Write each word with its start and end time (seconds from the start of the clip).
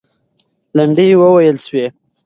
لنډۍ 0.75 1.09
وویل 1.17 1.57
سوې. 1.65 1.85